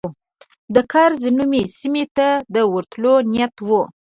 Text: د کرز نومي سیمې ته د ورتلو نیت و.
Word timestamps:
د 0.73 0.75
کرز 0.91 1.21
نومي 1.37 1.63
سیمې 1.77 2.03
ته 2.15 2.27
د 2.53 2.55
ورتلو 2.73 3.13
نیت 3.31 3.55
و. 3.67 3.69